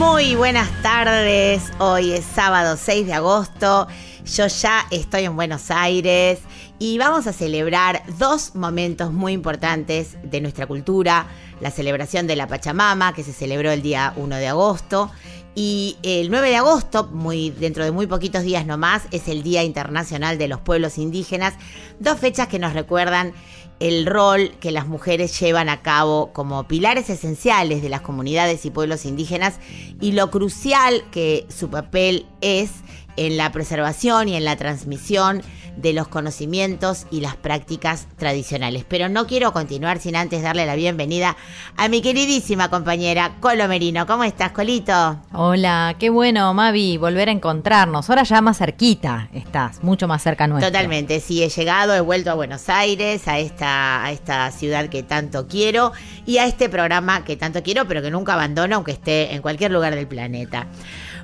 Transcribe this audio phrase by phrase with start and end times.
[0.00, 3.86] Muy buenas tardes, hoy es sábado 6 de agosto,
[4.24, 6.38] yo ya estoy en Buenos Aires
[6.78, 11.26] y vamos a celebrar dos momentos muy importantes de nuestra cultura,
[11.60, 15.10] la celebración de la Pachamama que se celebró el día 1 de agosto.
[15.54, 19.64] Y el 9 de agosto, muy, dentro de muy poquitos días nomás, es el Día
[19.64, 21.54] Internacional de los Pueblos Indígenas,
[21.98, 23.34] dos fechas que nos recuerdan
[23.80, 28.70] el rol que las mujeres llevan a cabo como pilares esenciales de las comunidades y
[28.70, 29.58] pueblos indígenas
[30.00, 32.70] y lo crucial que su papel es
[33.16, 35.42] en la preservación y en la transmisión
[35.76, 38.84] de los conocimientos y las prácticas tradicionales.
[38.88, 41.36] Pero no quiero continuar sin antes darle la bienvenida
[41.76, 44.06] a mi queridísima compañera Colo Merino.
[44.06, 45.18] ¿Cómo estás, Colito?
[45.32, 48.08] Hola, qué bueno, Mavi, volver a encontrarnos.
[48.10, 50.70] Ahora ya más cerquita estás, mucho más cerca nuestro.
[50.70, 55.02] Totalmente, sí, he llegado, he vuelto a Buenos Aires, a esta, a esta ciudad que
[55.02, 55.92] tanto quiero
[56.26, 59.70] y a este programa que tanto quiero, pero que nunca abandono, aunque esté en cualquier
[59.70, 60.66] lugar del planeta.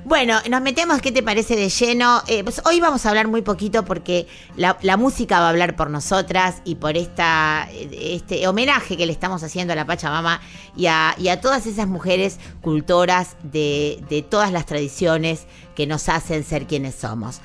[0.07, 2.23] Bueno, nos metemos, ¿qué te parece de lleno?
[2.27, 5.89] Eh, pues hoy vamos a hablar muy poquito porque la, música va a hablar por
[5.89, 10.39] nosotras y por esta, este homenaje que le estamos haciendo a la Pachamama
[10.77, 16.07] y a, y a todas esas mujeres cultoras de, de todas las tradiciones que nos
[16.07, 17.41] hacen ser quienes somos.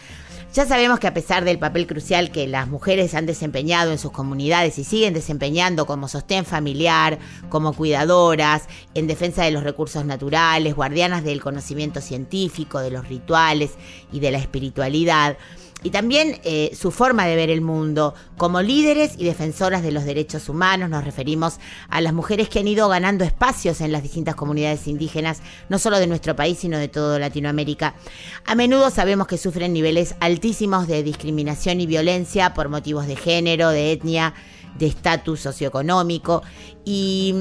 [0.54, 4.12] Ya sabemos que a pesar del papel crucial que las mujeres han desempeñado en sus
[4.12, 10.74] comunidades y siguen desempeñando como sostén familiar, como cuidadoras, en defensa de los recursos naturales,
[10.74, 13.70] guardianas del conocimiento científico, de los rituales
[14.12, 15.38] y de la espiritualidad,
[15.82, 18.14] y también eh, su forma de ver el mundo.
[18.36, 22.68] Como líderes y defensoras de los derechos humanos nos referimos a las mujeres que han
[22.68, 26.88] ido ganando espacios en las distintas comunidades indígenas, no solo de nuestro país, sino de
[26.88, 27.94] toda Latinoamérica.
[28.46, 33.70] A menudo sabemos que sufren niveles altísimos de discriminación y violencia por motivos de género,
[33.70, 34.34] de etnia,
[34.78, 36.42] de estatus socioeconómico
[36.84, 37.34] y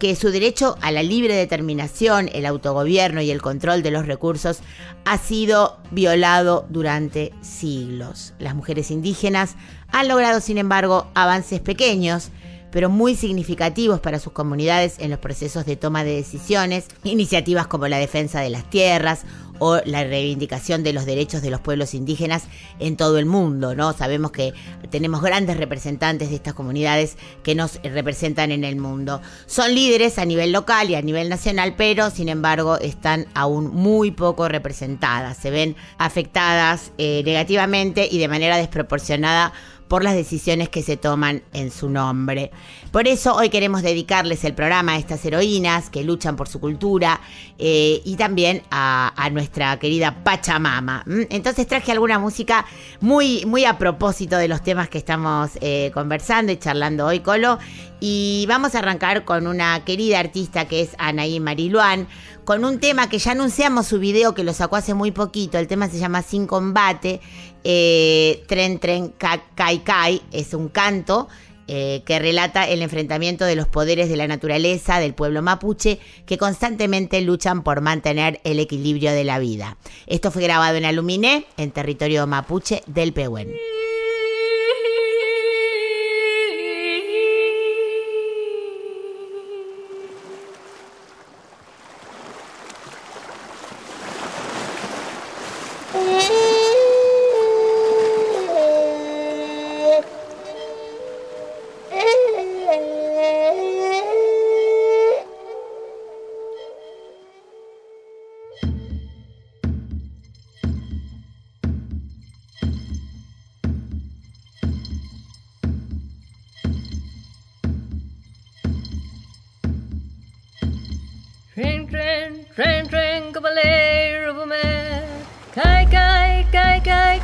[0.00, 4.60] que su derecho a la libre determinación, el autogobierno y el control de los recursos
[5.04, 8.32] ha sido violado durante siglos.
[8.38, 9.56] Las mujeres indígenas
[9.92, 12.30] han logrado, sin embargo, avances pequeños,
[12.70, 17.88] pero muy significativos para sus comunidades en los procesos de toma de decisiones, iniciativas como
[17.88, 19.24] la defensa de las tierras
[19.60, 22.44] o la reivindicación de los derechos de los pueblos indígenas
[22.80, 23.92] en todo el mundo, ¿no?
[23.92, 24.52] Sabemos que
[24.90, 29.20] tenemos grandes representantes de estas comunidades que nos representan en el mundo.
[29.46, 34.10] Son líderes a nivel local y a nivel nacional, pero sin embargo están aún muy
[34.10, 39.52] poco representadas, se ven afectadas eh, negativamente y de manera desproporcionada
[39.90, 42.52] por las decisiones que se toman en su nombre.
[42.92, 47.20] Por eso hoy queremos dedicarles el programa a estas heroínas que luchan por su cultura
[47.58, 51.02] eh, y también a, nuestra querida Pachamama.
[51.06, 51.22] ¿Mm?
[51.30, 52.66] Entonces traje alguna música
[53.00, 57.58] muy, muy a propósito de los temas que estamos eh, conversando y charlando hoy, Colo.
[58.00, 62.08] Y vamos a arrancar con una querida artista que es Anaí Mariluán,
[62.44, 65.58] con un tema que ya anunciamos su video que lo sacó hace muy poquito.
[65.58, 67.20] El tema se llama Sin Combate.
[67.62, 71.28] Eh, tren, tren, kai, kai, es un canto
[71.68, 76.38] eh, que relata el enfrentamiento de los poderes de la naturaleza del pueblo mapuche que
[76.38, 79.76] constantemente luchan por mantener el equilibrio de la vida.
[80.06, 83.52] Esto fue grabado en Aluminé, en territorio mapuche del Pehuen.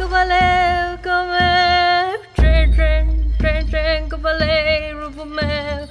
[0.07, 2.21] Cavaleiro, come.
[2.35, 5.86] Tren, tren, tren, tren, cavaleiro, come.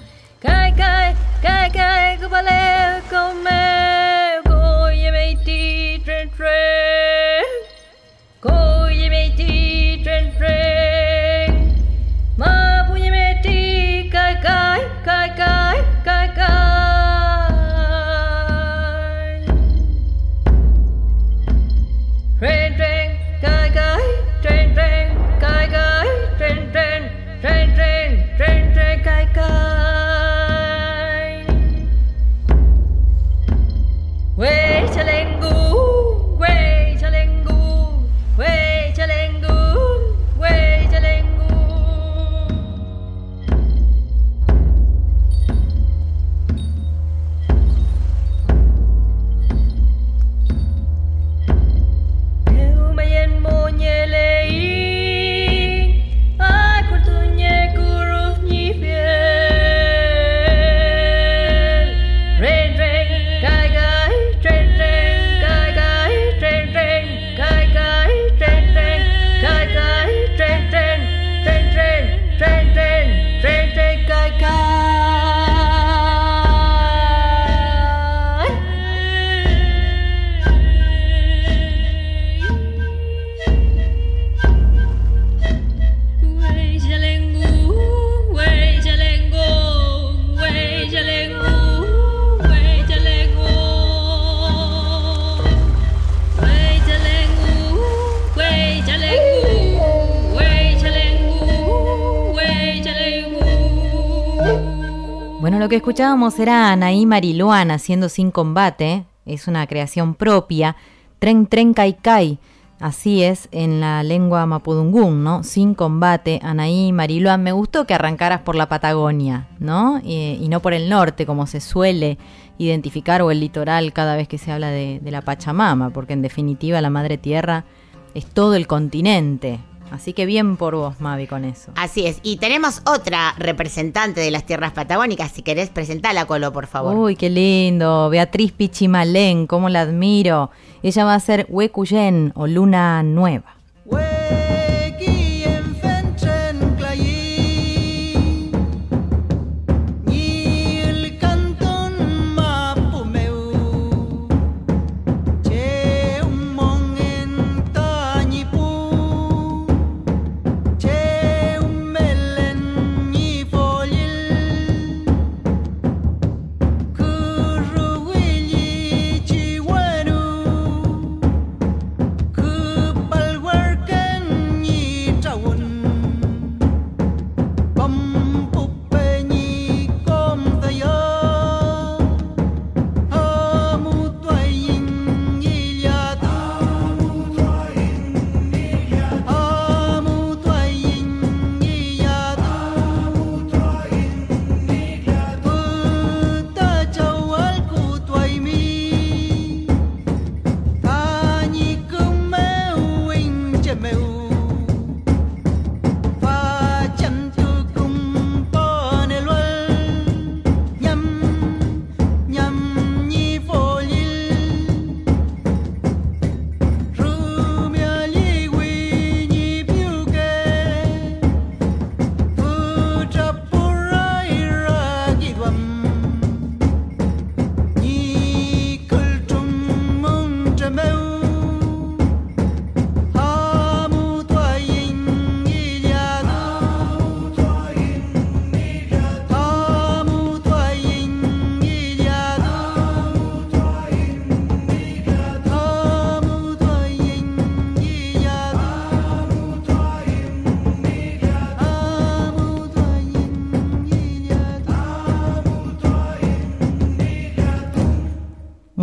[105.75, 110.77] Que escuchábamos era Anaí Mariluán haciendo Sin Combate, es una creación propia,
[111.19, 112.39] Tren Tren Kai Kai,
[112.79, 115.43] así es en la lengua mapudungún, ¿no?
[115.43, 117.43] Sin Combate, Anaí Mariluán.
[117.43, 119.99] Me gustó que arrancaras por la Patagonia, ¿no?
[120.01, 122.19] Y, no por el norte, como se suele
[122.57, 126.79] identificar, o el litoral cada vez que se habla de la Pachamama, porque en definitiva
[126.79, 127.65] la Madre Tierra
[128.13, 129.59] es todo el continente.
[129.95, 131.71] Así que bien por vos, Mavi, con eso.
[131.75, 132.19] Así es.
[132.23, 135.31] Y tenemos otra representante de las tierras patagónicas.
[135.31, 136.95] Si querés, presentala, Colo, por favor.
[136.95, 138.09] Uy, qué lindo.
[138.09, 140.51] Beatriz Pichimalén, cómo la admiro.
[140.83, 143.55] Ella va a ser Huecuyen o Luna Nueva.
[143.85, 144.64] Wekien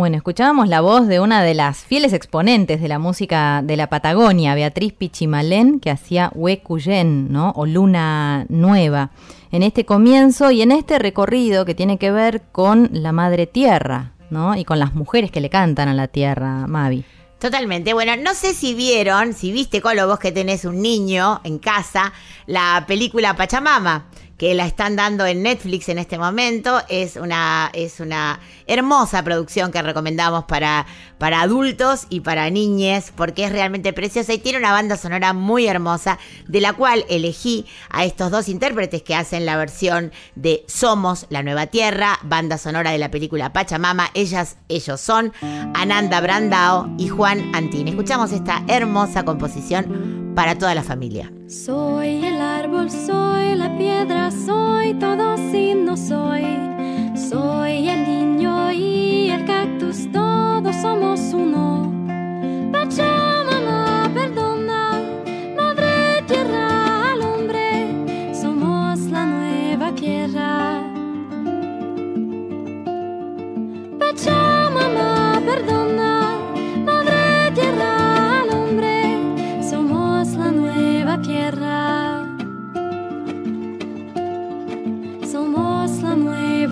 [0.03, 3.87] Bueno, escuchábamos la voz de una de las fieles exponentes de la música de la
[3.87, 7.51] Patagonia, Beatriz Pichimalén, que hacía Huecuyen, ¿no?
[7.55, 9.11] O Luna Nueva.
[9.53, 14.11] En este comienzo y en este recorrido que tiene que ver con la Madre Tierra,
[14.29, 14.57] ¿no?
[14.57, 17.05] Y con las mujeres que le cantan a la Tierra, Mavi.
[17.39, 17.93] Totalmente.
[17.93, 22.11] Bueno, no sé si vieron, si viste, Colo, vos que tenés un niño en casa,
[22.45, 24.07] la película Pachamama,
[24.43, 26.81] que la están dando en Netflix en este momento.
[26.89, 30.85] Es una, es una hermosa producción que recomendamos para,
[31.17, 35.65] para adultos y para niñes, porque es realmente preciosa y tiene una banda sonora muy
[35.67, 41.25] hermosa, de la cual elegí a estos dos intérpretes que hacen la versión de Somos
[41.29, 44.09] la Nueva Tierra, banda sonora de la película Pachamama.
[44.13, 45.31] Ellas, ellos son
[45.73, 47.87] Ananda Brandao y Juan Antín.
[47.87, 51.31] Escuchamos esta hermosa composición para toda la familia.
[51.53, 56.41] Soy el árbol, soy la piedra, soy todo si no soy.
[57.15, 61.93] Soy el niño y el cactus, todos somos uno.
[62.71, 64.99] Pachamama, perdona,
[65.55, 70.81] madre tierra al hombre, somos la nueva tierra.
[73.99, 74.62] Pachamama,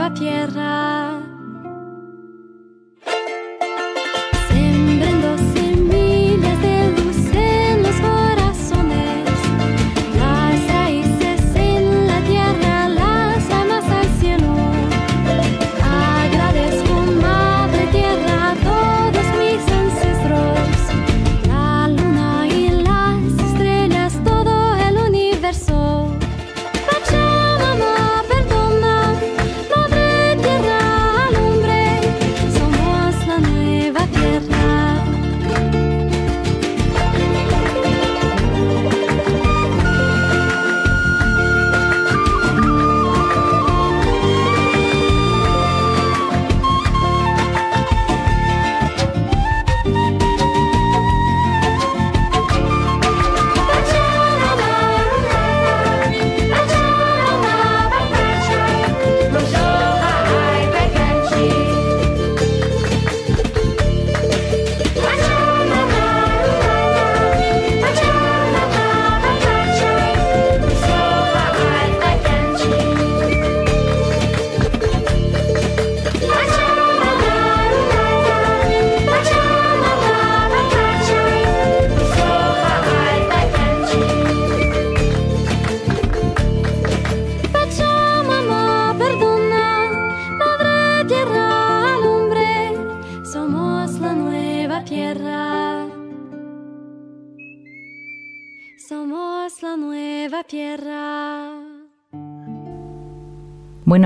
[0.02, 1.11] nueva tierra.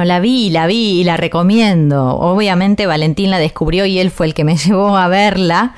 [0.07, 2.15] La vi, la vi y la recomiendo.
[2.15, 5.75] Obviamente Valentín la descubrió y él fue el que me llevó a verla.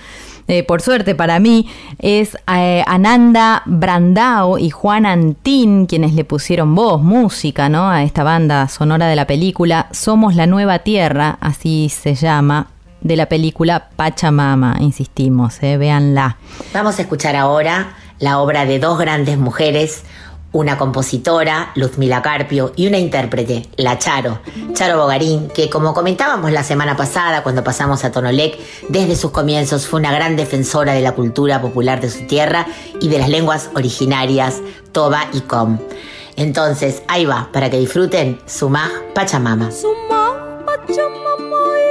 [0.49, 1.69] Eh, por suerte para mí,
[1.99, 7.89] es eh, Ananda Brandao y Juan Antín quienes le pusieron voz, música, ¿no?
[7.89, 12.67] A esta banda sonora de la película Somos la Nueva Tierra, así se llama,
[13.01, 16.37] de la película Pachamama, insistimos, eh, véanla.
[16.73, 20.03] Vamos a escuchar ahora la obra de dos grandes mujeres,
[20.51, 24.39] una compositora, Luzmila Carpio, y una intérprete, la Charo,
[24.73, 28.57] Charo Bogarín, que como comentábamos la semana pasada cuando pasamos a Tonolec,
[28.89, 32.65] desde sus comienzos fue una gran defensora de la cultura popular de su tierra
[32.99, 34.61] y de las lenguas originarias
[34.91, 35.79] Toba y Com.
[36.35, 39.71] Entonces, ahí va, para que disfruten Sumaj Pachamama.
[39.71, 41.87] Summa Pachamamai,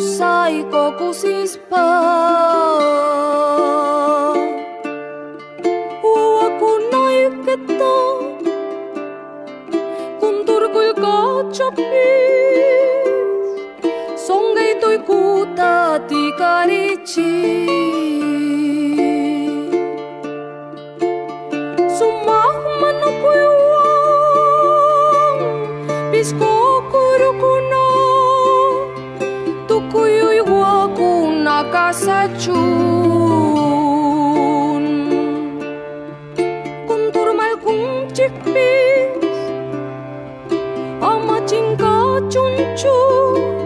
[0.00, 1.88] saiko kusispaa.
[6.02, 7.94] Ua kun naiketta,
[10.20, 11.86] kun turkui kaatsoppis,
[14.26, 18.57] songeitui kuuta tikaritsiin.
[31.88, 32.52] pasajun
[36.84, 39.24] kuntur mal kung chikpis
[41.00, 43.57] ama chingka chunchun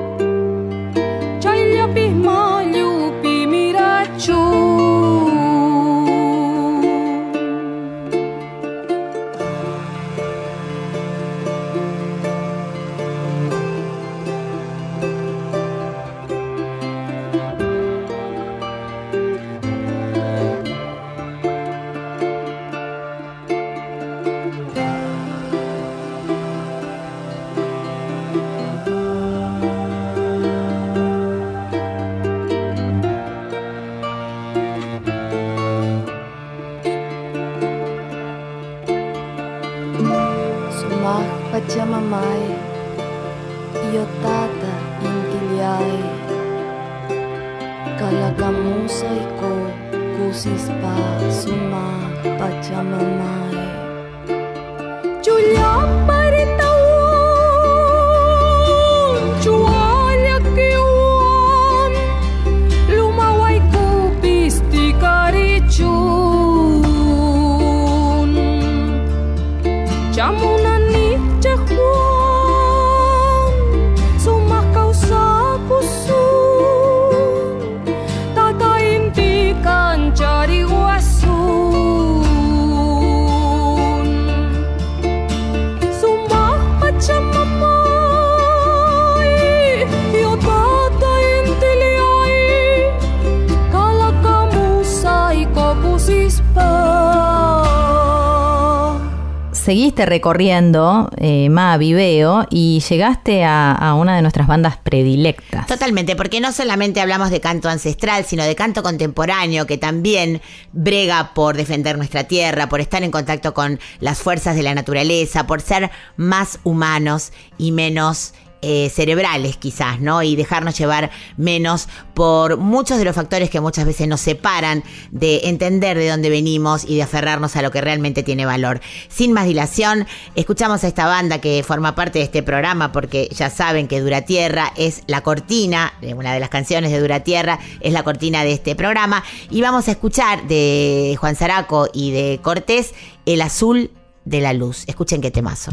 [99.96, 105.66] Recorriendo eh, Ma Viveo y llegaste a, a una de nuestras bandas predilectas.
[105.66, 110.40] Totalmente, porque no solamente hablamos de canto ancestral, sino de canto contemporáneo, que también
[110.72, 115.46] brega por defender nuestra tierra, por estar en contacto con las fuerzas de la naturaleza,
[115.46, 118.32] por ser más humanos y menos
[118.62, 120.23] eh, cerebrales quizás, ¿no?
[120.23, 125.49] Y dejarnos llevar menos por muchos de los factores que muchas veces nos separan de
[125.49, 128.81] entender de dónde venimos y de aferrarnos a lo que realmente tiene valor.
[129.09, 133.50] Sin más dilación, escuchamos a esta banda que forma parte de este programa porque ya
[133.50, 137.59] saben que Dura Tierra es la cortina, eh, una de las canciones de Dura Tierra
[137.81, 142.40] es la cortina de este programa y vamos a escuchar de Juan Zaraco y de
[142.42, 142.95] Cortés
[143.26, 143.90] El Azul
[144.25, 144.85] de la Luz.
[144.87, 145.73] Escuchen qué temazo.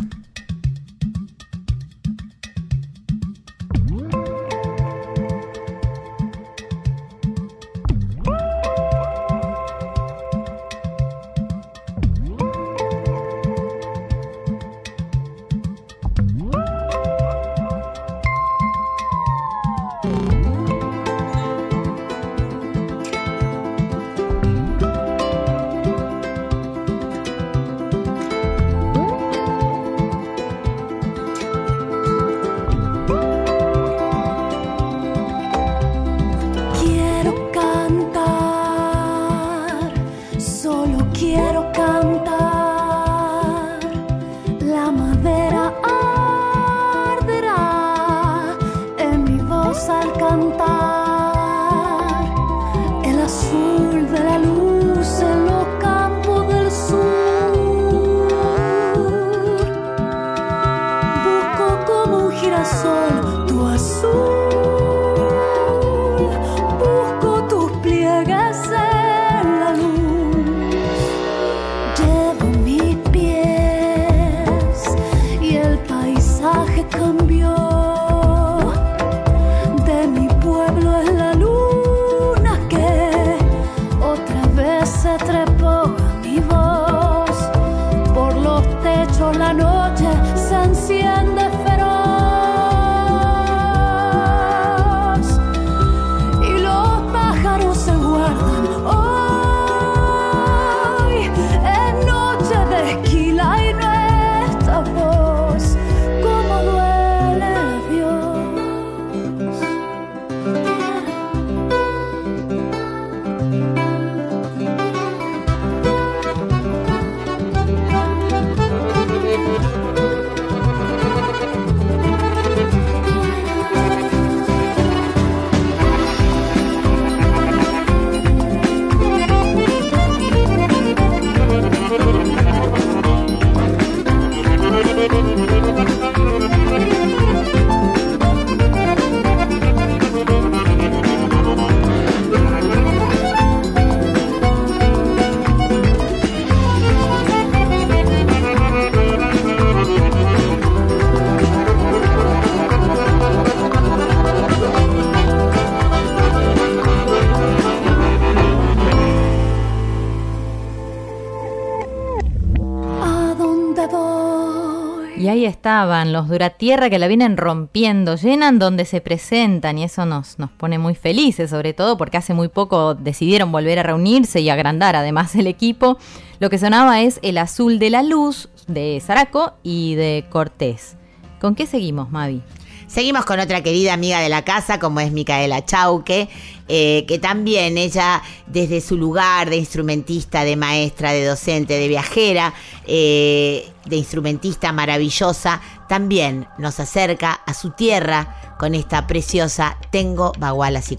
[165.50, 170.50] Estaban los Duratierra que la vienen rompiendo, llenan donde se presentan y eso nos, nos
[170.52, 174.96] pone muy felices, sobre todo porque hace muy poco decidieron volver a reunirse y agrandar
[174.96, 175.98] además el equipo.
[176.40, 180.96] Lo que sonaba es El Azul de la Luz de Zaraco y de Cortés.
[181.42, 182.42] ¿Con qué seguimos, Mavi?
[182.90, 186.28] Seguimos con otra querida amiga de la casa, como es Micaela Chauque,
[186.68, 192.52] eh, que también ella, desde su lugar de instrumentista, de maestra, de docente, de viajera,
[192.88, 200.92] eh, de instrumentista maravillosa, también nos acerca a su tierra con esta preciosa Tengo Bagualas
[200.92, 200.98] y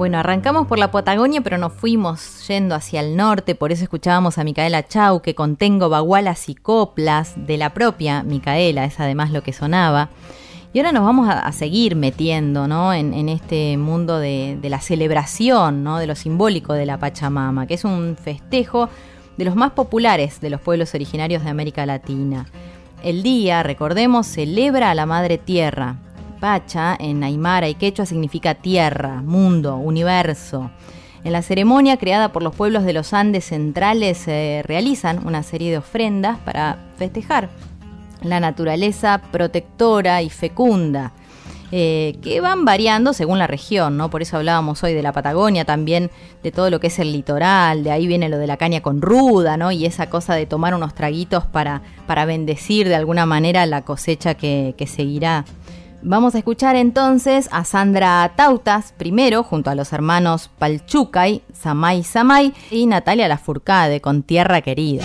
[0.00, 4.38] Bueno, arrancamos por la Patagonia, pero nos fuimos yendo hacia el norte, por eso escuchábamos
[4.38, 9.30] a Micaela Chau, que con Tengo Bagualas y Coplas, de la propia Micaela, es además
[9.30, 10.08] lo que sonaba.
[10.72, 12.94] Y ahora nos vamos a, a seguir metiendo ¿no?
[12.94, 15.98] en, en este mundo de, de la celebración, ¿no?
[15.98, 18.88] de lo simbólico de la Pachamama, que es un festejo
[19.36, 22.46] de los más populares de los pueblos originarios de América Latina.
[23.02, 25.96] El día, recordemos, celebra a la Madre Tierra.
[26.40, 30.70] Pacha en Aymara y Quechua significa tierra, mundo, universo.
[31.22, 35.70] En la ceremonia creada por los pueblos de los Andes centrales se realizan una serie
[35.70, 37.50] de ofrendas para festejar
[38.22, 41.12] la naturaleza protectora y fecunda,
[41.72, 44.10] eh, que van variando según la región, ¿no?
[44.10, 46.10] Por eso hablábamos hoy de la Patagonia, también
[46.42, 49.00] de todo lo que es el litoral, de ahí viene lo de la caña con
[49.00, 49.70] ruda, ¿no?
[49.70, 54.34] Y esa cosa de tomar unos traguitos para, para bendecir de alguna manera la cosecha
[54.34, 55.44] que, que seguirá.
[56.02, 62.54] Vamos a escuchar entonces a Sandra Tautas primero, junto a los hermanos Palchucay, Samay Samay
[62.70, 65.04] y Natalia Lafourcade con Tierra Querida.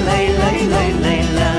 [0.00, 1.55] la la la la la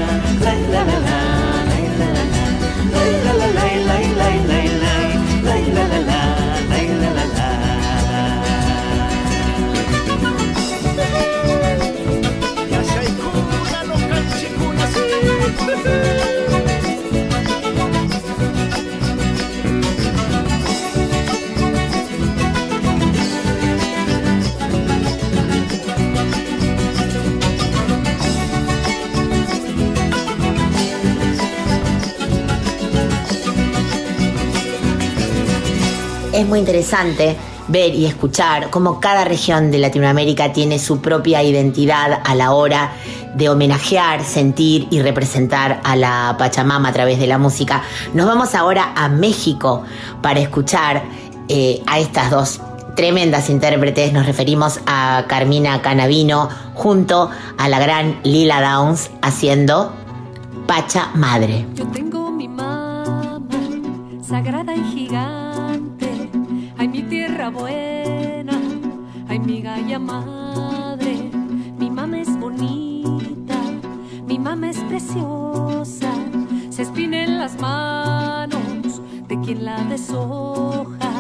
[36.38, 37.36] es muy interesante
[37.67, 42.91] ver y escuchar cómo cada región de Latinoamérica tiene su propia identidad a la hora
[43.34, 47.82] de homenajear, sentir y representar a la Pachamama a través de la música.
[48.13, 49.84] Nos vamos ahora a México
[50.21, 51.02] para escuchar
[51.50, 52.62] eh, a estas dos
[52.95, 54.13] tremendas intérpretes.
[54.13, 59.91] Nos referimos a Carmina Canavino junto a la gran Lila Downs haciendo
[60.67, 61.65] Pacha Madre.
[61.73, 63.39] Yo tengo mi mamá,
[64.21, 65.37] sagrada y gigante.
[69.39, 71.30] Mi galla madre.
[71.78, 73.60] Mi mamá es bonita,
[74.26, 76.12] mi mamá es preciosa.
[76.69, 81.12] Se espina en las manos de quien la deshoja.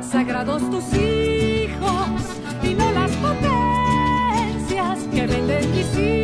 [0.00, 2.22] Sagrados tus hijos
[2.62, 6.21] y no las potencias que venden misiles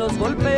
[0.00, 0.49] los golpea,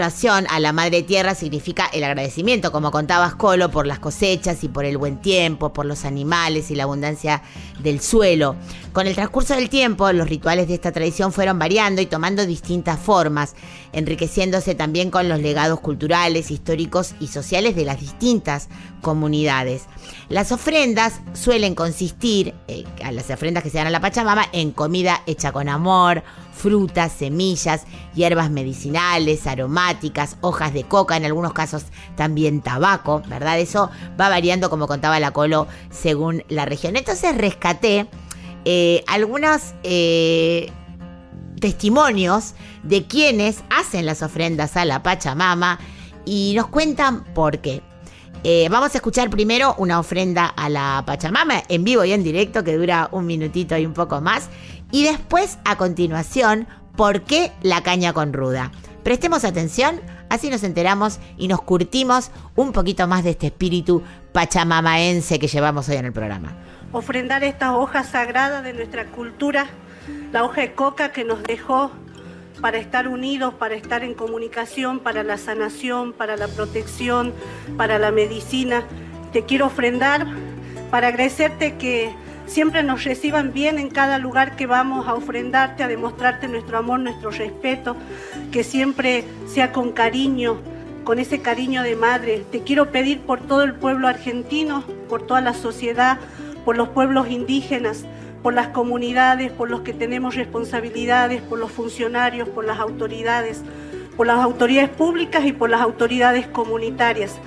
[0.00, 4.84] a la Madre Tierra significa el agradecimiento, como contabas Colo, por las cosechas y por
[4.84, 7.42] el buen tiempo, por los animales y la abundancia
[7.80, 8.54] del suelo.
[8.92, 13.00] Con el transcurso del tiempo, los rituales de esta tradición fueron variando y tomando distintas
[13.00, 13.56] formas,
[13.92, 18.68] enriqueciéndose también con los legados culturales, históricos y sociales de las distintas
[19.00, 19.84] comunidades.
[20.28, 24.72] Las ofrendas suelen consistir, eh, a las ofrendas que se dan a la Pachamama, en
[24.72, 27.84] comida hecha con amor, frutas, semillas,
[28.14, 31.84] hierbas medicinales, aromáticas, hojas de coca, en algunos casos
[32.16, 33.58] también tabaco, ¿verdad?
[33.58, 36.96] Eso va variando, como contaba la Colo, según la región.
[36.96, 38.08] Entonces rescaté
[38.64, 40.70] eh, algunos eh,
[41.60, 45.78] testimonios de quienes hacen las ofrendas a la Pachamama
[46.24, 47.82] y nos cuentan por qué.
[48.44, 52.62] Eh, vamos a escuchar primero una ofrenda a la Pachamama en vivo y en directo
[52.62, 54.48] que dura un minutito y un poco más.
[54.92, 58.70] Y después, a continuación, ¿por qué la caña con ruda?
[59.02, 65.38] Prestemos atención, así nos enteramos y nos curtimos un poquito más de este espíritu pachamamaense
[65.38, 66.56] que llevamos hoy en el programa.
[66.92, 69.66] Ofrendar estas hojas sagradas de nuestra cultura,
[70.32, 71.90] la hoja de coca que nos dejó
[72.60, 77.32] para estar unidos, para estar en comunicación, para la sanación, para la protección,
[77.76, 78.84] para la medicina.
[79.32, 80.26] Te quiero ofrendar
[80.90, 82.10] para agradecerte que
[82.46, 87.00] siempre nos reciban bien en cada lugar que vamos a ofrendarte, a demostrarte nuestro amor,
[87.00, 87.96] nuestro respeto,
[88.50, 90.56] que siempre sea con cariño,
[91.04, 92.44] con ese cariño de madre.
[92.50, 96.18] Te quiero pedir por todo el pueblo argentino, por toda la sociedad,
[96.64, 98.04] por los pueblos indígenas,
[98.48, 103.62] por las comunidades, por los que tenemos responsabilidades, por los funcionarios, por las autoridades,
[104.16, 107.38] por las autoridades públicas y por las autoridades comunitarias.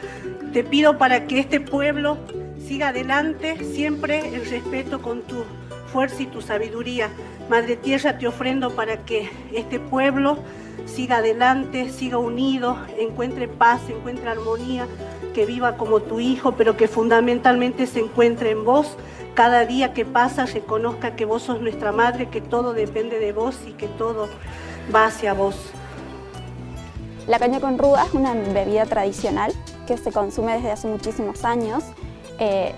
[0.54, 2.20] Te pido para que este pueblo
[2.68, 5.44] siga adelante siempre en respeto con tu
[5.92, 7.10] fuerza y tu sabiduría.
[7.50, 10.38] Madre Tierra, te ofrendo para que este pueblo
[10.86, 14.86] siga adelante, siga unido, encuentre paz, encuentre armonía,
[15.34, 18.98] que viva como tu hijo, pero que fundamentalmente se encuentre en vos
[19.34, 23.58] cada día que pasa reconozca que vos sos nuestra madre, que todo depende de vos
[23.68, 24.28] y que todo
[24.94, 25.56] va hacia vos.
[27.28, 29.54] La caña con ruda es una bebida tradicional
[29.88, 31.84] que se consume desde hace muchísimos años.
[32.40, 32.74] Eh,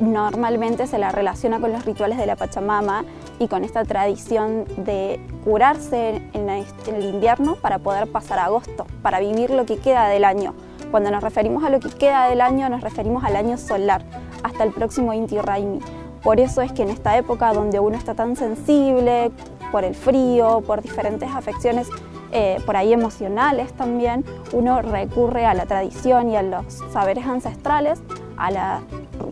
[0.00, 3.04] normalmente se la relaciona con los rituales de la Pachamama
[3.38, 9.50] y con esta tradición de curarse en el invierno para poder pasar agosto, para vivir
[9.50, 10.54] lo que queda del año.
[10.90, 14.02] Cuando nos referimos a lo que queda del año, nos referimos al año solar,
[14.42, 15.80] hasta el próximo Inti Raimi.
[16.22, 19.30] Por eso es que en esta época donde uno está tan sensible
[19.70, 21.88] por el frío, por diferentes afecciones
[22.30, 28.00] eh, por ahí emocionales también, uno recurre a la tradición y a los saberes ancestrales,
[28.36, 28.80] a la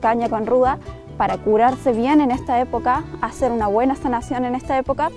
[0.01, 0.79] caña con ruda,
[1.19, 5.11] para curarse bien en esta época, hacer una buena sanación en esta época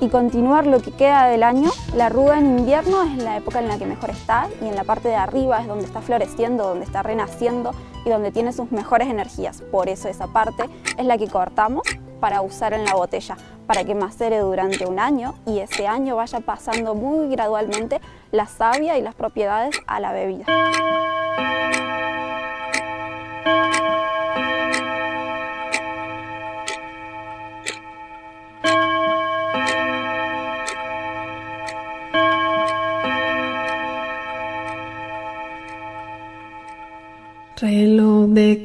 [0.00, 1.70] y continuar lo que queda del año.
[1.94, 4.84] La ruda en invierno es la época en la que mejor está y en la
[4.84, 7.72] parte de arriba es donde está floreciendo, donde está renaciendo
[8.04, 9.62] y donde tiene sus mejores energías.
[9.62, 10.64] Por eso esa parte
[10.96, 11.82] es la que cortamos
[12.20, 13.36] para usar en la botella,
[13.66, 18.00] para que macere durante un año y ese año vaya pasando muy gradualmente
[18.32, 20.46] la savia y las propiedades a la bebida.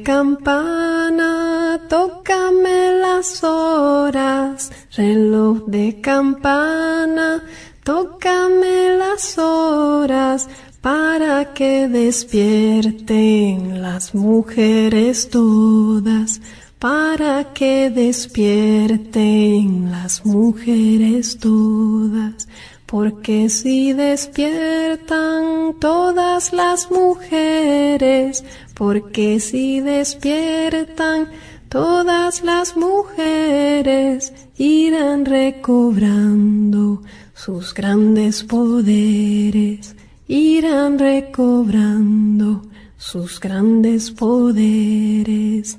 [0.02, 4.70] Campana, tócame las horas.
[4.96, 7.44] Reloj de campana,
[7.84, 10.48] tócame las horas
[10.80, 16.40] para que despierten las mujeres todas,
[16.78, 22.48] para que despierten las mujeres todas.
[22.86, 28.44] Porque si despiertan todas las mujeres,
[28.82, 31.28] porque si despiertan
[31.68, 37.00] todas las mujeres, irán recobrando
[37.32, 39.94] sus grandes poderes,
[40.26, 42.62] irán recobrando
[42.96, 45.78] sus grandes poderes.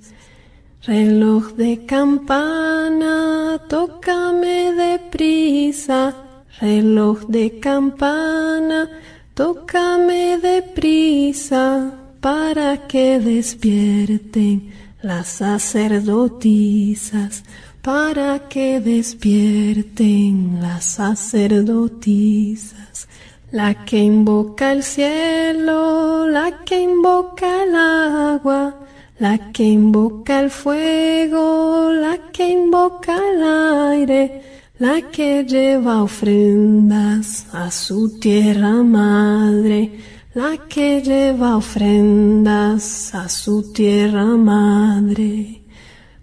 [0.83, 6.15] Reloj de campana, tócame deprisa,
[6.61, 8.89] reloj de campana,
[9.33, 14.71] tócame deprisa para que despierten
[15.01, 17.43] las sacerdotisas,
[17.81, 23.09] para que despierten las sacerdotisas.
[23.51, 28.73] La que invoca el cielo, la que invoca el agua,
[29.19, 33.43] la que invoca el fuego, la que invoca el
[33.91, 34.41] aire,
[34.79, 44.25] la que lleva ofrendas a su tierra madre, la que lleva ofrendas a su tierra
[44.25, 45.61] madre.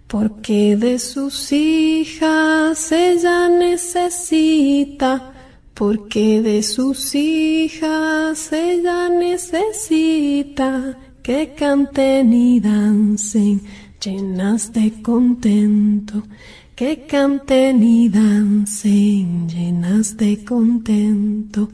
[0.07, 5.31] Porque de sus hijas ella necesita,
[5.73, 13.61] porque de sus hijas ella necesita que canten y dancen
[14.03, 16.23] llenas de contento,
[16.75, 21.69] que canten y dancen llenas de contento,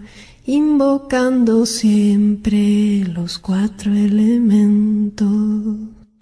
[0.48, 5.30] invocando siempre los cuatro elementos.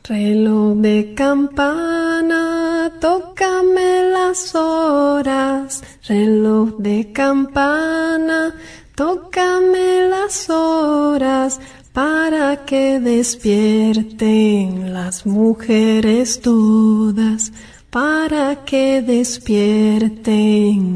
[0.04, 5.84] Reloj de campana, tócame las horas.
[6.08, 8.56] Reloj de campana,
[8.96, 11.60] tócame las horas
[11.94, 17.52] para que despierten las mujeres todas,
[17.92, 20.24] para que despierten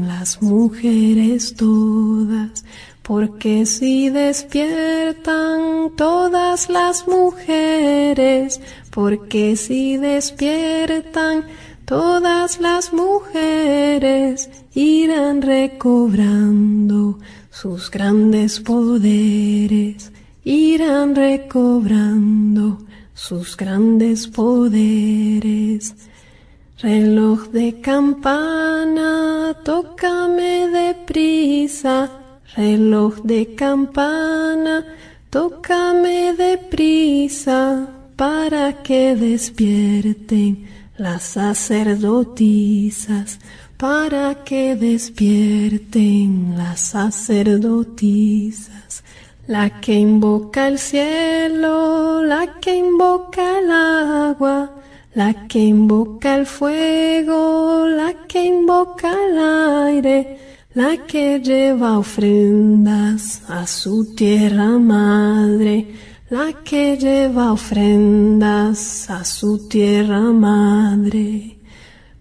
[0.08, 2.64] las mujeres todas.
[3.10, 8.60] Porque si despiertan todas las mujeres,
[8.92, 11.44] porque si despiertan
[11.84, 17.18] todas las mujeres, irán recobrando
[17.50, 20.12] sus grandes poderes,
[20.44, 22.78] irán recobrando
[23.12, 25.96] sus grandes poderes.
[26.78, 32.19] Reloj de campana, tócame deprisa,
[32.56, 34.84] reloj de campana,
[35.30, 43.38] tócame deprisa para que despierten las sacerdotisas,
[43.76, 49.02] para que despierten las sacerdotisas.
[49.46, 54.70] La que invoca el cielo, la que invoca el agua,
[55.14, 59.38] la que invoca el fuego, la que invoca el
[59.86, 65.88] aire, la que lleva ofrendas a su tierra madre,
[66.30, 71.58] la que lleva ofrendas a su tierra madre,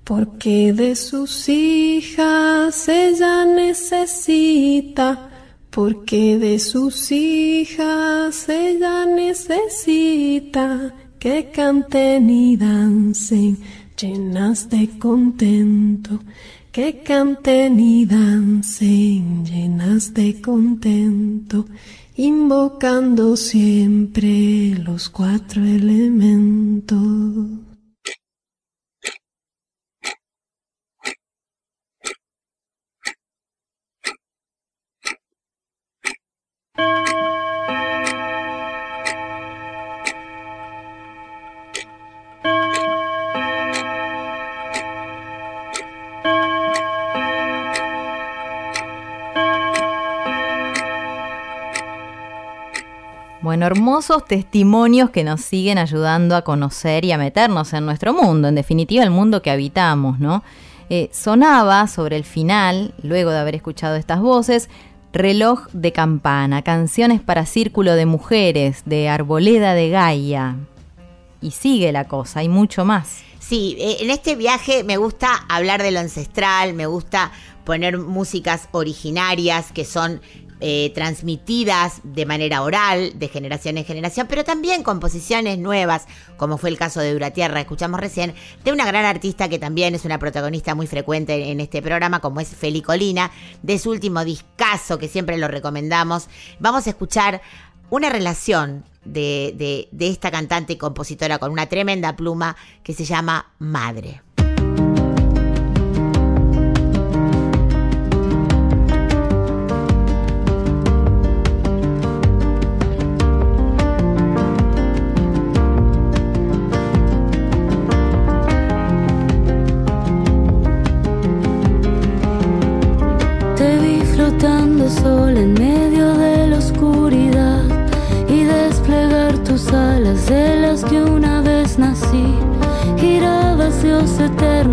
[0.04, 5.30] porque de sus hijas ella necesita,
[5.70, 13.60] porque de sus hijas ella necesita que canten y dancen
[13.96, 16.20] llenas de contento,
[16.72, 21.66] que canten y dancen llenas de contento,
[22.16, 27.00] invocando siempre los cuatro elementos.
[53.50, 58.48] Bueno, hermosos testimonios que nos siguen ayudando a conocer y a meternos en nuestro mundo,
[58.48, 60.44] en definitiva el mundo que habitamos, ¿no?
[60.92, 64.70] Eh, sonaba sobre el final, luego de haber escuchado estas voces,
[65.14, 70.56] Reloj de Campana, canciones para Círculo de Mujeres, de Arboleda de Gaia.
[71.42, 73.24] Y sigue la cosa, hay mucho más.
[73.40, 77.32] Sí, eh, en este viaje me gusta hablar de lo ancestral, me gusta
[77.64, 80.22] poner músicas originarias que son
[80.62, 86.06] eh, transmitidas de manera oral, de generación en generación, pero también composiciones nuevas,
[86.38, 88.34] como fue el caso de Duratierra, escuchamos recién,
[88.64, 92.42] de una gran artista que también es una protagonista muy frecuente en este programa, como
[92.42, 93.32] es Feli Colina,
[93.62, 96.28] de su último discazo, que siempre lo recomendamos.
[96.60, 97.42] Vamos a escuchar
[97.90, 103.06] una relación de, de, de esta cantante y compositora con una tremenda pluma que se
[103.06, 104.22] llama Madre.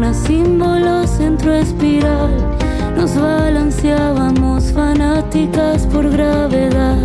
[0.07, 2.31] Eterna, símbolo centro espiral.
[2.97, 6.99] Nos balanceábamos fanáticas por gravedad.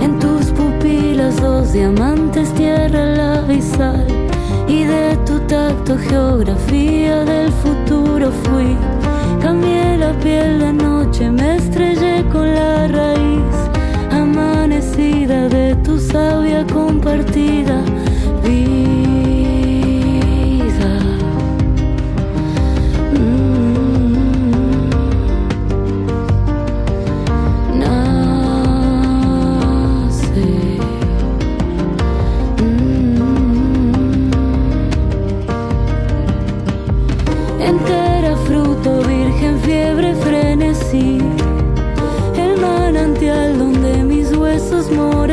[0.00, 3.62] En tus pupilas dos diamantes, tierra, lava y.
[4.68, 8.76] Y de tu tacto geografía del futuro fui.
[9.40, 13.56] Cambié la piel de noche, me estrellé con la raíz
[14.10, 17.57] amanecida de tu sabia compartida
[40.96, 45.27] el manantial donde mis huesos morarán.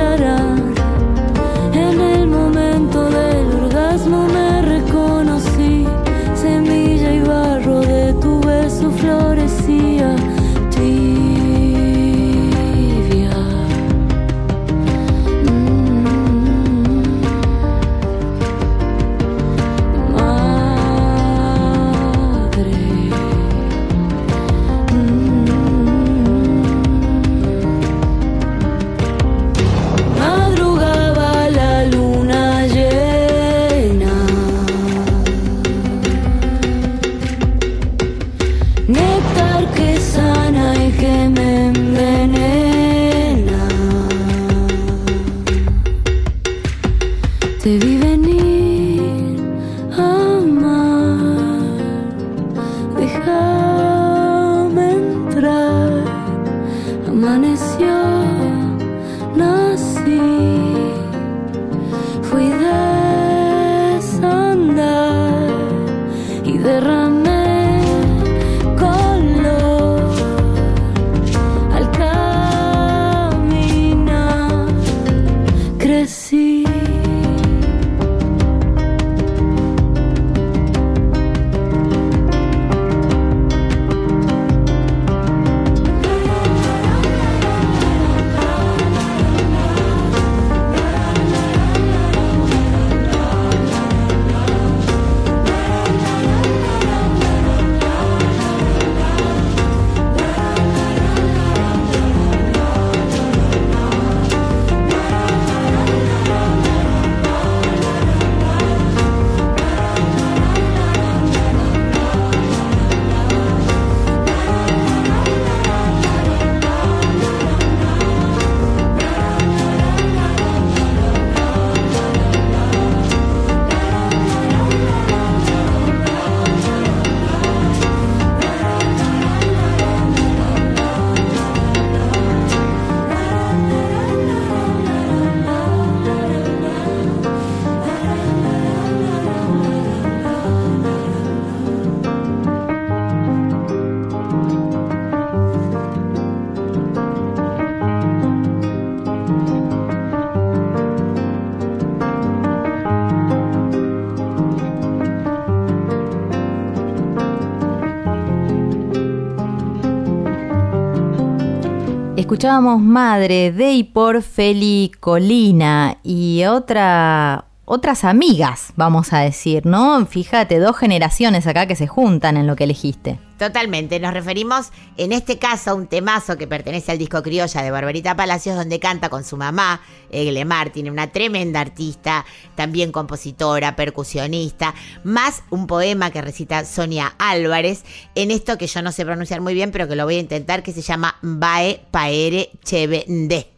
[162.45, 170.05] Escuchábamos Madre de y por Feli Colina y otra, otras amigas, vamos a decir, ¿no?
[170.05, 173.17] Fíjate, dos generaciones acá que se juntan en lo que elegiste.
[173.37, 177.69] Totalmente, nos referimos en este caso a un temazo que pertenece al disco Criolla de
[177.69, 182.25] Barbarita Palacios, donde canta con su mamá, Egle Martin, una tremenda artista,
[182.55, 184.73] también compositora, percusionista,
[185.03, 187.83] más un poema que recita Sonia Álvarez,
[188.15, 190.63] en esto que yo no sé pronunciar muy bien, pero que lo voy a intentar,
[190.63, 193.51] que se llama Bae Paere Chevende,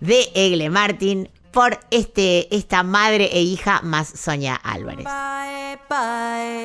[0.00, 5.04] de Egle Martin, por este, esta madre e hija más Sonia Álvarez.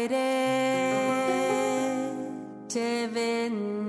[0.08, 1.65] te
[3.06, 3.85] living.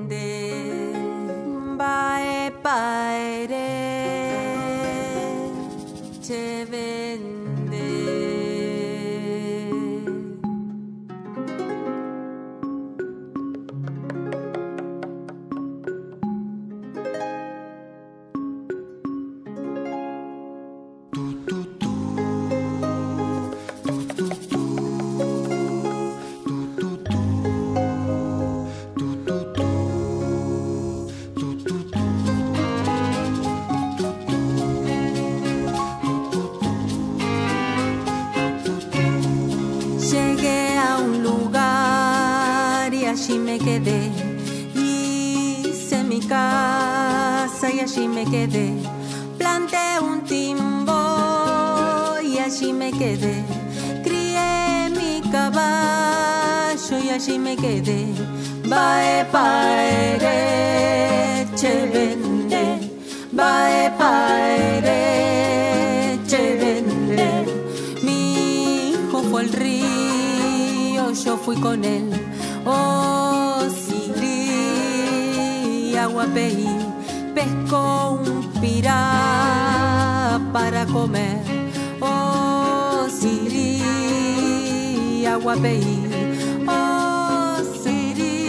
[78.60, 81.42] Pirá para comer.
[82.00, 83.82] Oh, Siri,
[85.26, 86.02] aguapeí.
[86.68, 88.46] Oh, Siri.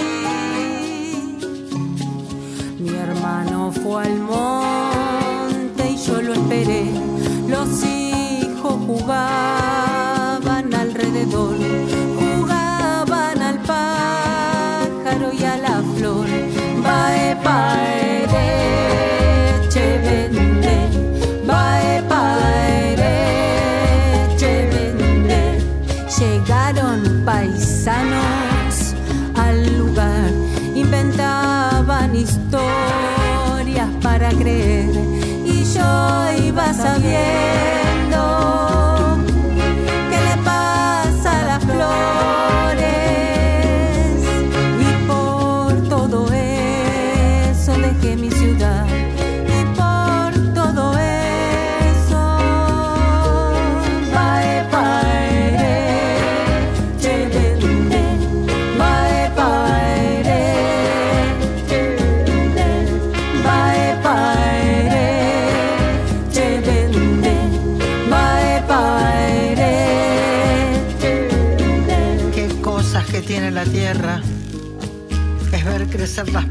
[3.71, 6.85] fue al monte y yo lo esperé.
[7.47, 11.55] Los hijos jugaban alrededor,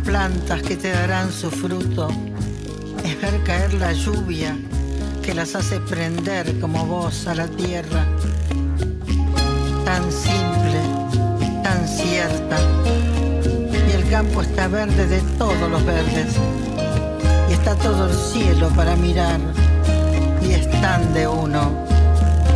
[0.06, 2.08] plantas que te darán su fruto.
[3.04, 4.56] Es ver caer la lluvia
[5.22, 8.06] que las hace prender como vos a la tierra.
[9.84, 10.80] Tan simple,
[11.62, 12.56] tan cierta.
[13.88, 16.36] Y el campo está verde de todos los verdes.
[17.50, 19.40] Y está todo el cielo para mirar.
[20.40, 21.84] Y es tan de uno.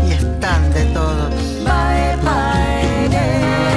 [0.08, 1.34] Y es tan de todos.
[1.64, 3.69] Paere, che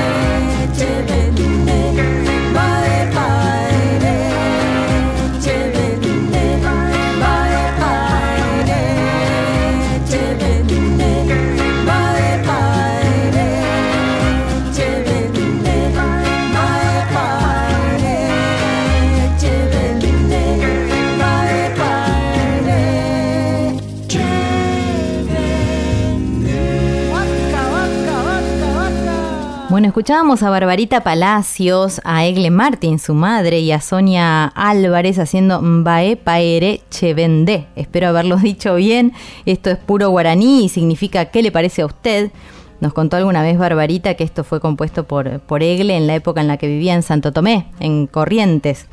[29.84, 35.62] Bueno, escuchábamos a Barbarita Palacios, a Egle Martin, su madre, y a Sonia Álvarez haciendo
[35.62, 37.68] Mbae Paere Chevende.
[37.76, 39.12] Espero haberlo dicho bien.
[39.46, 42.32] Esto es puro guaraní y significa ¿qué le parece a usted?
[42.80, 46.40] Nos contó alguna vez Barbarita que esto fue compuesto por, por Egle en la época
[46.40, 48.86] en la que vivía en Santo Tomé, en Corrientes.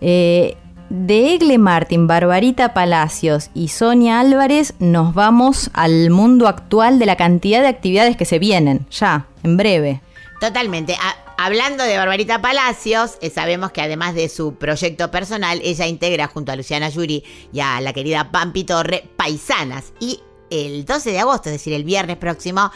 [0.00, 0.56] Eh,
[0.90, 7.16] de Egle Martin, Barbarita Palacios y Sonia Álvarez nos vamos al mundo actual de la
[7.16, 10.00] cantidad de actividades que se vienen, ya, en breve.
[10.40, 10.96] Totalmente.
[11.36, 16.50] Hablando de Barbarita Palacios, eh, sabemos que además de su proyecto personal, ella integra junto
[16.50, 17.22] a Luciana Yuri
[17.52, 19.92] y a la querida Pampi Torre Paisanas.
[20.00, 22.72] Y el 12 de agosto, es decir, el viernes próximo,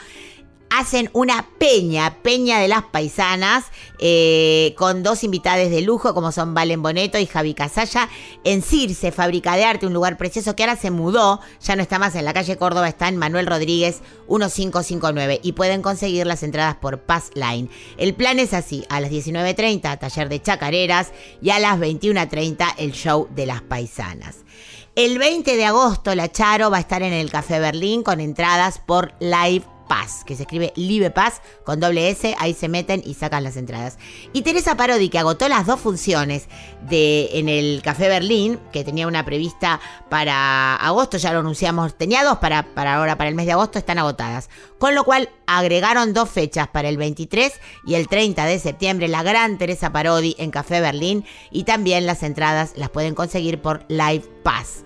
[0.79, 3.67] hacen una peña, peña de las paisanas,
[3.99, 8.09] eh, con dos invitadas de lujo como son Valen Boneto y Javi Casalla,
[8.43, 11.99] en Circe, Fábrica de Arte, un lugar precioso que ahora se mudó, ya no está
[11.99, 16.77] más en la calle Córdoba, está en Manuel Rodríguez 1559 y pueden conseguir las entradas
[16.77, 17.69] por Pass Line.
[17.97, 22.93] El plan es así, a las 19.30 taller de chacareras y a las 21.30 el
[22.93, 24.39] show de las paisanas.
[24.97, 28.79] El 20 de agosto la Charo va a estar en el Café Berlín con entradas
[28.79, 33.15] por Live Pass, que se escribe Live Pass con doble S, ahí se meten y
[33.15, 33.99] sacan las entradas.
[34.33, 36.49] Y Teresa Parodi, que agotó las dos funciones
[36.89, 42.25] de, en el Café Berlín, que tenía una prevista para agosto, ya lo anunciamos, tenía
[42.25, 44.51] dos para, para ahora, para el mes de agosto, están agotadas.
[44.79, 47.53] Con lo cual agregaron dos fechas para el 23
[47.87, 52.23] y el 30 de septiembre, la gran Teresa Parodi en Café Berlín, y también las
[52.23, 54.85] entradas las pueden conseguir por Live Pass.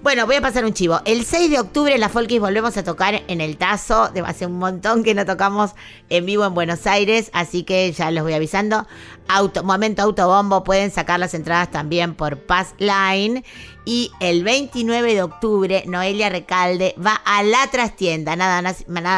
[0.00, 1.00] Bueno, voy a pasar un chivo.
[1.04, 4.12] El 6 de octubre en la Folkis volvemos a tocar en el Tazo.
[4.24, 5.72] Hace un montón que no tocamos
[6.08, 8.86] en vivo en Buenos Aires, así que ya los voy avisando.
[9.26, 13.42] Auto, momento autobombo, pueden sacar las entradas también por Pass Line.
[13.84, 18.62] Y el 29 de octubre, Noelia Recalde va a la trastienda, nada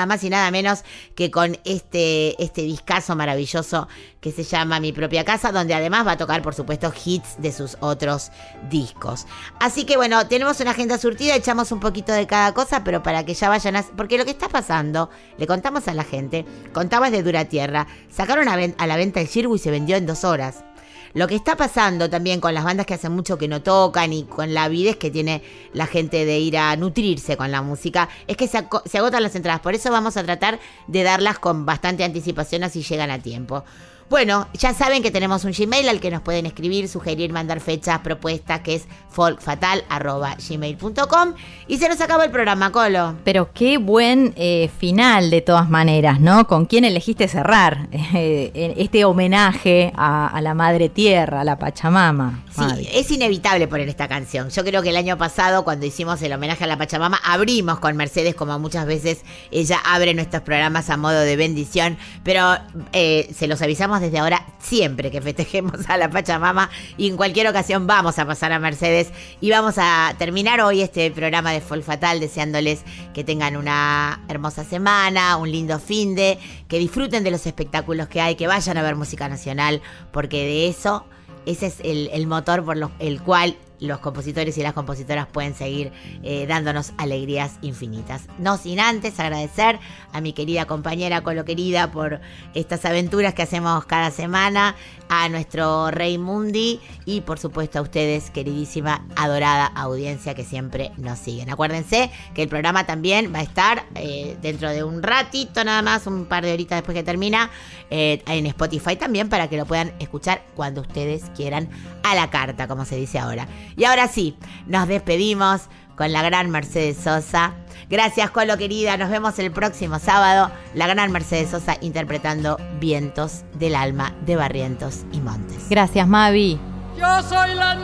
[0.07, 3.87] más y nada menos que con este, este discazo maravilloso
[4.21, 7.53] que se llama Mi propia casa, donde además va a tocar, por supuesto, hits de
[7.53, 8.31] sus otros
[8.69, 9.27] discos.
[9.59, 13.25] Así que bueno, tenemos una agenda surtida, echamos un poquito de cada cosa, pero para
[13.25, 13.83] que ya vayan a...
[13.83, 15.09] Porque lo que está pasando,
[15.39, 19.57] le contamos a la gente, contabas de Dura Tierra, sacaron a, la venta el Shirgu
[19.57, 20.65] y se vendió en dos horas.
[21.13, 24.25] Lo que está pasando también con las bandas que hace mucho que no tocan y
[24.25, 25.43] con la avidez que tiene
[25.73, 29.35] la gente de ir a nutrirse con la música es que se, se agotan las
[29.35, 29.61] entradas.
[29.61, 33.65] Por eso vamos a tratar de darlas con bastante anticipación así llegan a tiempo.
[34.11, 38.01] Bueno, ya saben que tenemos un Gmail al que nos pueden escribir, sugerir, mandar fechas,
[38.01, 41.35] propuestas, que es folkfatal.gmail.com.
[41.69, 43.15] Y se nos acabó el programa, Colo.
[43.23, 46.49] Pero qué buen eh, final de todas maneras, ¿no?
[46.49, 52.43] ¿Con quién elegiste cerrar eh, este homenaje a, a la Madre Tierra, a la Pachamama?
[52.51, 54.51] Sí, es inevitable poner esta canción.
[54.51, 57.97] Yo creo que el año pasado, cuando hicimos el homenaje a la Pachamama, abrimos con
[57.97, 59.21] Mercedes, como muchas veces
[59.53, 61.97] ella abre nuestros programas a modo de bendición.
[62.25, 62.57] Pero
[62.93, 67.47] eh, se los avisamos desde ahora, siempre que festejemos a la Pachamama y en cualquier
[67.49, 71.83] ocasión vamos a pasar a Mercedes y vamos a terminar hoy este programa de Fol
[71.83, 72.83] Fatal deseándoles
[73.15, 76.39] que tengan una hermosa semana, un lindo fin de,
[76.69, 79.83] que disfruten de los espectáculos que hay, que vayan a ver música nacional,
[80.13, 81.05] porque de eso
[81.47, 85.55] ese es el, el motor por lo- el cual los compositores y las compositoras pueden
[85.55, 88.27] seguir eh, dándonos alegrías infinitas.
[88.39, 89.79] No sin antes agradecer
[90.13, 92.21] a mi querida compañera Colo Querida por
[92.55, 94.77] estas aventuras que hacemos cada semana,
[95.11, 101.19] a nuestro Rey Mundi y por supuesto a ustedes, queridísima, adorada audiencia que siempre nos
[101.19, 101.51] siguen.
[101.51, 106.07] Acuérdense que el programa también va a estar eh, dentro de un ratito nada más,
[106.07, 107.51] un par de horitas después que termina,
[107.91, 111.69] eh, en Spotify también para que lo puedan escuchar cuando ustedes quieran
[112.05, 113.49] a la carta, como se dice ahora.
[113.81, 115.63] Y ahora sí, nos despedimos
[115.97, 117.55] con la gran Mercedes Sosa.
[117.89, 118.99] Gracias, Colo querida.
[118.99, 120.51] Nos vemos el próximo sábado.
[120.75, 125.71] La gran Mercedes Sosa interpretando Vientos del alma de Barrientos y Montes.
[125.71, 126.61] Gracias, Mavi.
[126.99, 127.75] Yo soy la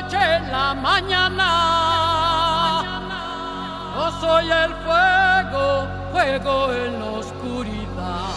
[0.00, 0.18] noche,
[0.50, 1.52] la mañana.
[3.94, 8.32] Yo soy el fuego, fuego en la oscuridad.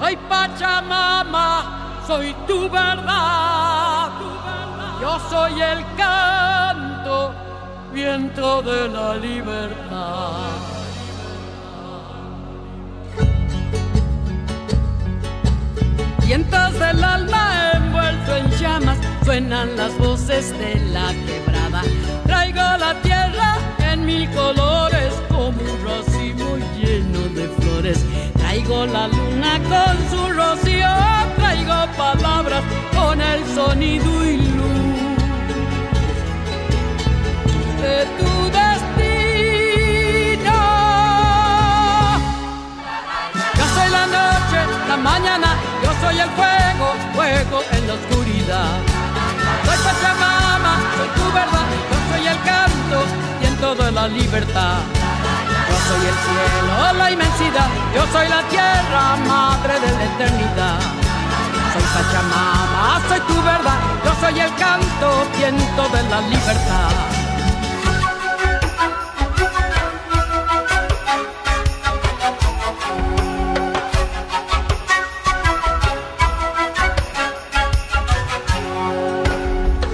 [0.00, 4.10] Soy Pachamama, soy tu verdad.
[5.00, 7.34] Yo soy el canto,
[7.92, 10.76] viento de la libertad.
[16.26, 21.82] Vientos del alma envuelto en llamas, suenan las voces de la quebrada.
[22.26, 28.04] Traigo la tierra en mil colores como un racimo lleno de flores.
[28.38, 30.88] Traigo la luna con su rocío,
[31.56, 32.62] traigo palabras
[32.94, 35.16] con el sonido y luz
[37.80, 38.98] de tu destino.
[43.54, 45.48] Yo soy la noche, la mañana,
[45.82, 48.78] yo soy el fuego, fuego en la oscuridad.
[49.64, 52.98] Soy Pachamama, soy tu verdad, yo soy el canto,
[53.40, 54.78] viento de la libertad.
[55.68, 61.05] Yo soy el cielo, la inmensidad, yo soy la tierra, madre de la eternidad.
[61.76, 66.90] Soy Pachamama, soy tu verdad, yo soy el canto, viento de la libertad.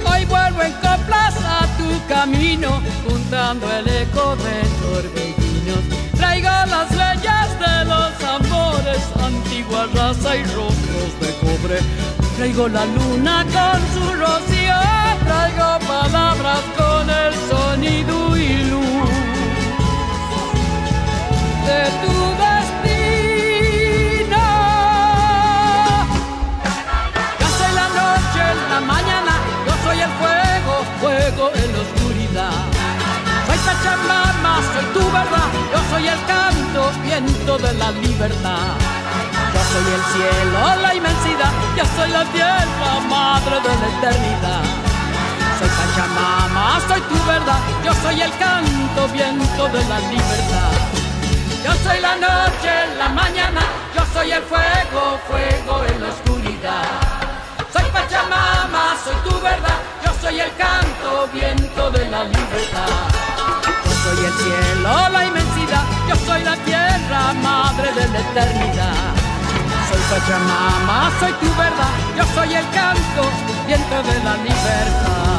[0.06, 5.82] Hoy vuelvo en coplas a tu camino, juntando el eco de torbellinos.
[6.16, 11.31] Traigo las leyes de los amores, antigua raza y rostros de
[12.36, 14.74] Traigo la luna con su rocío,
[15.24, 19.08] traigo palabras con el sonido y luz
[21.64, 24.44] de tu destino.
[27.38, 29.32] Yo soy la noche, la mañana,
[29.64, 32.58] yo soy el fuego, fuego en la oscuridad.
[33.46, 39.01] Soy Pachamama, soy tu verdad, yo soy el canto, viento de la libertad.
[39.54, 44.64] Yo soy el cielo, la inmensidad, yo soy la tierra, madre de la eternidad.
[45.58, 50.72] Soy Pachamama, soy tu verdad, yo soy el canto, viento de la libertad.
[51.64, 53.60] Yo soy la noche, la mañana,
[53.94, 56.84] yo soy el fuego, fuego en la oscuridad.
[57.72, 62.88] Soy Pachamama, soy tu verdad, yo soy el canto, viento de la libertad.
[63.84, 69.21] Yo soy el cielo, la inmensidad, yo soy la tierra, madre de la eternidad.
[69.92, 73.30] Soy Pachamama, soy tu verdad, yo soy el canto,
[73.66, 75.31] viento de la libertad.